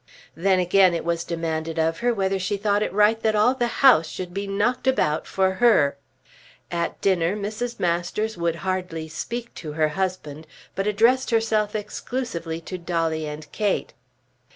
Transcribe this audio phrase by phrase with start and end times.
[0.35, 3.67] Then again it was demanded of her whether she thought it right that all the
[3.85, 5.95] house should be knocked about for her.
[6.71, 7.79] At dinner Mrs.
[7.79, 13.89] Masters would hardly speak to her husband but addressed herself exclusively to Dolly and Kate.
[13.89, 13.93] Mr.